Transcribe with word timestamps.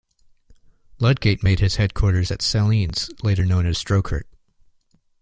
Ludgate 0.99 1.43
made 1.43 1.59
his 1.59 1.75
headquarters 1.75 2.31
at 2.31 2.41
Salines, 2.41 3.11
later 3.21 3.45
known 3.45 3.67
as 3.67 3.77
Drocourt. 3.83 4.23